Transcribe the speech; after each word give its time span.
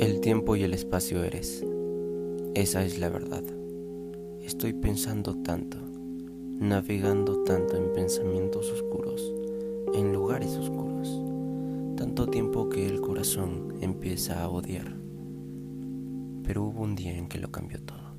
El 0.00 0.20
tiempo 0.20 0.56
y 0.56 0.64
el 0.64 0.74
espacio 0.74 1.22
eres. 1.22 1.64
Esa 2.54 2.84
es 2.84 2.98
la 2.98 3.08
verdad. 3.08 3.44
Estoy 4.42 4.72
pensando 4.72 5.36
tanto, 5.42 5.78
navegando 6.58 7.44
tanto 7.44 7.76
en 7.76 7.92
pensamientos 7.92 8.72
oscuros, 8.72 9.32
en 9.94 10.12
lugares 10.12 10.56
oscuros, 10.56 11.22
tanto 11.96 12.26
tiempo 12.26 12.68
que 12.68 12.86
el 12.86 13.00
corazón 13.00 13.74
empieza 13.80 14.42
a 14.42 14.48
odiar. 14.48 14.96
Pero 16.42 16.64
hubo 16.64 16.82
un 16.82 16.96
día 16.96 17.16
en 17.16 17.28
que 17.28 17.38
lo 17.38 17.52
cambió 17.52 17.80
todo. 17.80 18.16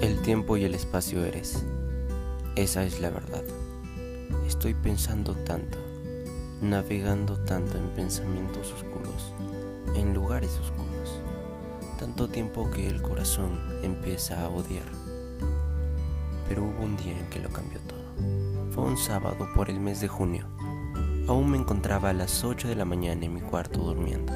El 0.00 0.22
tiempo 0.22 0.56
y 0.56 0.64
el 0.64 0.74
espacio 0.74 1.22
eres. 1.22 1.62
Esa 2.56 2.82
es 2.84 2.98
la 3.00 3.10
verdad. 3.10 3.44
Estoy 4.46 4.72
pensando 4.72 5.34
tanto, 5.34 5.78
navegando 6.62 7.36
tanto 7.38 7.76
en 7.76 7.88
pensamientos 7.88 8.72
oscuros, 8.72 9.34
en 9.96 10.14
lugares 10.14 10.52
oscuros, 10.60 11.20
tanto 11.98 12.28
tiempo 12.28 12.70
que 12.70 12.86
el 12.86 13.02
corazón 13.02 13.58
empieza 13.82 14.40
a 14.40 14.48
odiar. 14.48 14.86
Pero 16.48 16.62
hubo 16.62 16.84
un 16.84 16.96
día 16.96 17.18
en 17.18 17.26
que 17.30 17.40
lo 17.40 17.48
cambió 17.48 17.80
todo. 17.80 18.70
Fue 18.70 18.84
un 18.84 18.96
sábado 18.96 19.48
por 19.56 19.70
el 19.70 19.80
mes 19.80 20.00
de 20.00 20.06
junio. 20.06 20.46
Aún 21.26 21.50
me 21.50 21.58
encontraba 21.58 22.10
a 22.10 22.14
las 22.14 22.44
8 22.44 22.68
de 22.68 22.76
la 22.76 22.84
mañana 22.84 23.24
en 23.24 23.34
mi 23.34 23.40
cuarto 23.40 23.80
durmiendo, 23.80 24.32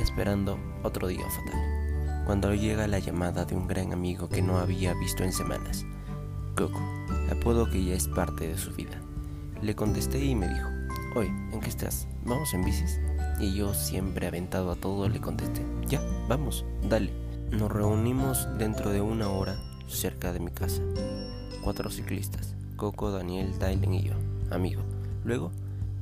esperando 0.00 0.58
otro 0.84 1.08
día 1.08 1.26
fatal, 1.28 2.24
cuando 2.26 2.54
llega 2.54 2.86
la 2.86 3.00
llamada 3.00 3.44
de 3.44 3.56
un 3.56 3.66
gran 3.66 3.92
amigo 3.92 4.28
que 4.28 4.40
no 4.40 4.58
había 4.58 4.94
visto 4.94 5.24
en 5.24 5.32
semanas, 5.32 5.84
Coco, 6.56 6.80
apodo 7.30 7.68
que 7.68 7.84
ya 7.84 7.94
es 7.94 8.06
parte 8.06 8.46
de 8.46 8.56
su 8.56 8.70
vida. 8.70 9.00
Le 9.62 9.74
contesté 9.74 10.24
y 10.24 10.34
me 10.34 10.48
dijo, 10.48 10.75
Oye, 11.16 11.30
¿en 11.50 11.60
qué 11.60 11.70
estás? 11.70 12.06
¿Vamos 12.26 12.52
en 12.52 12.62
bicis? 12.62 13.00
Y 13.40 13.54
yo, 13.54 13.72
siempre 13.72 14.26
aventado 14.26 14.70
a 14.70 14.76
todo, 14.76 15.08
le 15.08 15.18
contesté, 15.18 15.64
Ya, 15.88 15.98
vamos, 16.28 16.66
dale. 16.90 17.10
Nos 17.50 17.72
reunimos 17.72 18.46
dentro 18.58 18.90
de 18.90 19.00
una 19.00 19.30
hora 19.30 19.56
cerca 19.86 20.34
de 20.34 20.40
mi 20.40 20.50
casa. 20.50 20.82
Cuatro 21.64 21.88
ciclistas, 21.88 22.54
Coco, 22.76 23.10
Daniel, 23.12 23.54
Dylan 23.58 23.94
y 23.94 24.02
yo, 24.02 24.12
amigo. 24.50 24.82
Luego, 25.24 25.52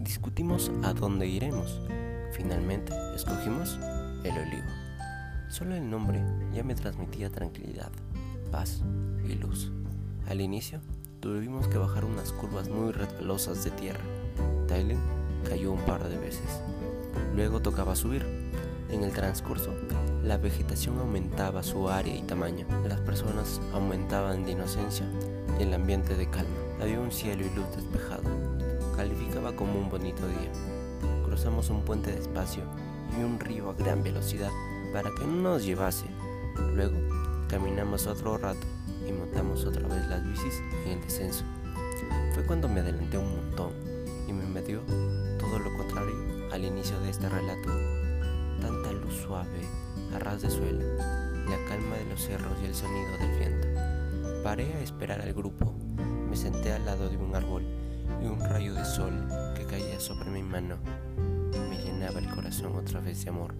discutimos 0.01 0.73
a 0.83 0.92
dónde 0.95 1.29
iremos. 1.29 1.81
Finalmente, 2.33 2.92
escogimos 3.15 3.79
el 4.25 4.37
olivo. 4.37 4.67
Solo 5.48 5.77
el 5.77 5.89
nombre 5.89 6.25
ya 6.53 6.65
me 6.65 6.75
transmitía 6.75 7.31
tranquilidad, 7.31 7.92
paz 8.51 8.83
y 9.25 9.35
luz. 9.35 9.70
Al 10.27 10.41
inicio, 10.41 10.81
tuvimos 11.20 11.69
que 11.69 11.79
bajar 11.79 12.05
unas 12.05 12.33
curvas 12.33 12.69
muy 12.69 12.91
resbalosas 12.91 13.62
de 13.62 13.70
tierra 13.70 14.03
Tylen 14.75 14.98
cayó 15.48 15.70
un 15.70 15.80
par 15.83 16.03
de 16.08 16.19
veces. 16.19 16.61
Luego 17.36 17.61
tocaba 17.61 17.94
subir. 17.94 18.27
En 18.91 19.05
el 19.05 19.12
transcurso, 19.12 19.72
la 20.25 20.36
vegetación 20.36 20.98
aumentaba 20.98 21.62
su 21.62 21.89
área 21.89 22.14
y 22.14 22.22
tamaño. 22.22 22.67
Las 22.89 23.00
personas 23.00 23.61
aumentaban 23.72 24.45
de 24.45 24.52
inocencia 24.52 25.06
y 25.58 25.62
el 25.62 25.75
ambiente 25.75 26.17
de 26.17 26.28
calma. 26.28 26.56
Había 26.80 26.98
un 26.98 27.12
cielo 27.12 27.45
y 27.47 27.55
luz 27.55 27.67
despejado. 27.77 28.25
Calificaba 28.97 29.55
como 29.55 29.78
un 29.78 29.91
bonito 29.91 30.27
día. 30.27 30.50
Cruzamos 31.25 31.70
un 31.70 31.84
puente 31.84 32.12
despacio 32.12 32.64
y 33.17 33.22
un 33.22 33.39
río 33.39 33.70
a 33.70 33.75
gran 33.75 34.02
velocidad 34.02 34.50
para 34.92 35.11
que 35.17 35.25
no 35.25 35.50
nos 35.50 35.64
llevase. 35.64 36.06
Luego, 36.75 36.97
caminamos 37.48 38.08
otro 38.08 38.39
rato 38.39 38.67
y 39.08 39.12
montamos 39.12 39.64
otra 39.67 39.86
vez 39.86 40.05
las 40.08 40.27
bicis 40.27 40.61
en 40.85 40.98
el 40.98 41.01
descenso. 41.01 41.45
Fue 42.35 42.45
cuando 42.45 42.68
me 42.68 42.80
adelanté 42.80 43.18
un 43.18 43.36
montón 43.36 43.95
y 44.29 44.33
me 44.33 44.62
dio 44.62 44.80
todo 45.39 45.58
lo 45.58 45.77
contrario 45.77 46.14
al 46.52 46.64
inicio 46.64 46.98
de 47.01 47.11
este 47.11 47.29
relato. 47.29 47.70
Tanta 48.61 48.92
luz 48.92 49.14
suave 49.14 49.67
a 50.14 50.18
ras 50.18 50.42
de 50.42 50.51
suelo, 50.51 50.86
la 50.96 51.57
calma 51.68 51.96
de 51.96 52.07
los 52.11 52.23
cerros 52.23 52.57
y 52.62 52.67
el 52.67 52.74
sonido 52.74 53.11
del 53.18 53.39
viento. 53.39 53.68
Paré 54.42 54.73
a 54.74 54.80
esperar 54.80 55.20
al 55.20 55.35
grupo, 55.35 55.74
me 56.29 56.36
senté 56.36 56.73
al 56.73 56.85
lado 56.86 57.08
de 57.08 57.17
un 57.17 57.35
árbol 57.35 57.62
y 58.23 58.27
un 58.27 58.40
rayo 58.40 58.74
de 58.74 58.85
sol 58.85 59.27
que 59.57 59.64
caía 59.64 59.98
sobre 60.01 60.30
mi 60.30 60.42
mano 60.42 60.77
me 61.68 61.79
llenaba 61.79 62.18
el 62.18 62.29
corazón 62.29 62.74
otra 62.77 63.01
vez 63.01 63.24
de 63.24 63.30
amor. 63.30 63.55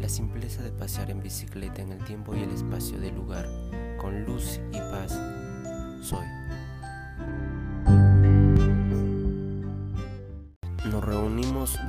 La 0.00 0.08
simpleza 0.08 0.62
de 0.62 0.70
pasear 0.70 1.10
en 1.10 1.22
bicicleta 1.22 1.82
en 1.82 1.92
el 1.92 2.04
tiempo 2.04 2.34
y 2.34 2.42
el 2.42 2.50
espacio 2.50 2.98
del 2.98 3.14
lugar, 3.14 3.48
con 3.98 4.24
luz 4.24 4.60
y 4.72 4.78
paz, 4.78 5.18
soy. 6.00 6.37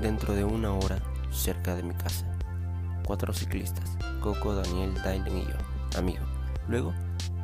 Dentro 0.02 0.34
de 0.34 0.44
una 0.44 0.74
hora 0.74 0.98
cerca 1.32 1.76
de 1.76 1.84
mi 1.84 1.94
casa. 1.94 2.26
Cuatro 3.06 3.34
ciclistas, 3.34 3.98
Coco, 4.22 4.56
Daniel, 4.56 4.94
Dylan 4.96 5.38
y 5.38 5.44
yo, 5.44 5.98
amigo. 5.98 6.24
Luego 6.68 6.94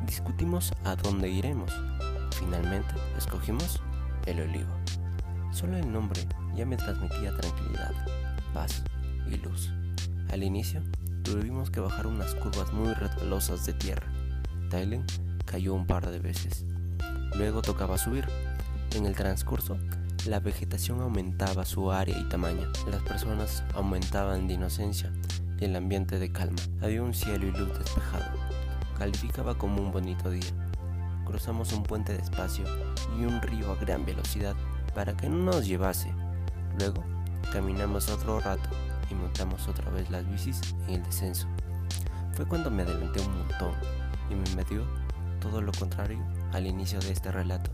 discutimos 0.06 0.72
a 0.84 0.96
dónde 0.96 1.28
iremos. 1.28 1.72
Finalmente 2.38 2.94
escogimos 3.16 3.80
el 4.26 4.40
olivo. 4.40 4.70
Solo 5.50 5.76
el 5.76 5.90
nombre 5.90 6.26
ya 6.54 6.66
me 6.66 6.76
transmitía 6.76 7.36
tranquilidad, 7.36 7.92
paz 8.54 8.82
y 9.30 9.36
luz. 9.36 9.72
Al 10.30 10.42
inicio 10.42 10.82
tuvimos 11.22 11.70
que 11.70 11.80
bajar 11.80 12.06
unas 12.06 12.34
curvas 12.34 12.72
muy 12.72 12.92
resbalosas 12.94 13.66
de 13.66 13.72
tierra. 13.74 14.06
Dylan 14.70 15.04
cayó 15.44 15.74
un 15.74 15.86
par 15.86 16.10
de 16.10 16.18
veces. 16.18 16.64
Luego 17.36 17.62
tocaba 17.62 17.98
subir. 17.98 18.26
En 18.94 19.04
el 19.04 19.14
transcurso 19.14 19.76
la 20.26 20.40
vegetación 20.40 21.00
aumentaba 21.00 21.64
su 21.64 21.92
área 21.92 22.18
y 22.18 22.28
tamaño, 22.28 22.66
las 22.90 23.02
personas 23.02 23.62
aumentaban 23.74 24.48
de 24.48 24.54
inocencia 24.54 25.12
y 25.60 25.64
el 25.66 25.76
ambiente 25.76 26.18
de 26.18 26.32
calma. 26.32 26.58
Había 26.82 27.02
un 27.02 27.14
cielo 27.14 27.46
y 27.46 27.52
luz 27.52 27.78
despejado. 27.78 28.36
Calificaba 28.98 29.56
como 29.56 29.80
un 29.80 29.92
bonito 29.92 30.30
día. 30.30 30.50
Cruzamos 31.24 31.72
un 31.72 31.82
puente 31.82 32.16
despacio 32.16 32.64
y 33.18 33.24
un 33.24 33.40
río 33.40 33.70
a 33.70 33.76
gran 33.76 34.04
velocidad 34.04 34.54
para 34.94 35.16
que 35.16 35.28
no 35.28 35.36
nos 35.36 35.66
llevase. 35.66 36.12
Luego, 36.78 37.04
caminamos 37.52 38.08
otro 38.10 38.40
rato 38.40 38.68
y 39.10 39.14
montamos 39.14 39.68
otra 39.68 39.90
vez 39.90 40.10
las 40.10 40.28
bicis 40.28 40.60
en 40.88 40.94
el 40.94 41.02
descenso. 41.04 41.46
Fue 42.32 42.46
cuando 42.46 42.70
me 42.70 42.82
adelanté 42.82 43.20
un 43.20 43.38
montón 43.38 43.72
y 44.30 44.34
me 44.34 44.56
metió 44.56 44.84
todo 45.40 45.60
lo 45.62 45.72
contrario 45.72 46.18
al 46.52 46.66
inicio 46.66 46.98
de 47.00 47.12
este 47.12 47.30
relato. 47.30 47.70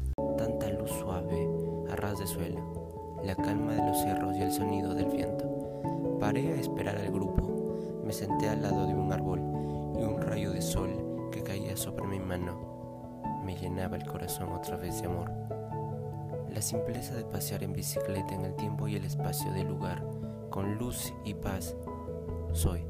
Tanta 2.23 2.35
luz 2.35 2.35
suave 2.35 2.47
a 2.47 2.53
ras 2.53 2.55
de 2.55 2.55
suelo, 2.55 3.21
la 3.25 3.35
calma 3.35 3.73
de 3.73 3.83
los 3.83 3.99
cerros 3.99 4.37
y 4.37 4.43
el 4.43 4.53
sonido 4.53 4.95
del 4.95 5.07
viento. 5.07 6.19
Paré 6.21 6.53
a 6.53 6.61
esperar 6.61 6.97
al 6.97 7.11
grupo, 7.11 7.77
me 8.05 8.13
senté 8.13 8.49
al 8.49 8.63
lado 8.63 8.87
de 8.87 8.95
un 8.95 9.13
árbol 9.13 9.41
y 9.99 10.05
un 10.05 10.21
rayo 10.21 10.53
de 10.53 10.63
sol 10.63 11.31
que 11.33 11.43
caía 11.43 11.77
sobre 11.77 12.07
mi 12.07 12.21
mano 12.21 12.73
me 13.45 13.57
llenaba 13.57 13.97
el 13.97 14.07
corazón 14.07 14.53
otra 14.53 14.77
vez 14.77 15.01
de 15.01 15.09
amor. 15.09 15.33
La 16.49 16.63
simpleza 16.63 17.15
de 17.15 17.25
pasear 17.25 17.65
en 17.65 17.73
bicicleta 17.73 18.35
en 18.35 18.45
el 18.45 18.55
tiempo 18.55 18.87
y 18.87 18.95
el 18.95 19.05
espacio 19.05 19.51
del 19.53 19.67
lugar, 19.67 20.05
con 20.51 20.77
luz 20.77 21.13
y 21.25 21.35
paz, 21.35 21.75
soy. 22.53 22.85